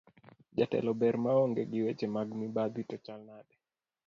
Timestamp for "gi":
1.71-1.79